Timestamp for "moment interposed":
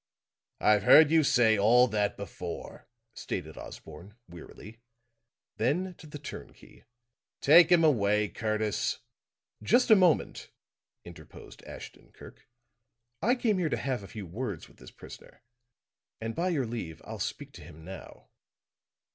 9.95-11.63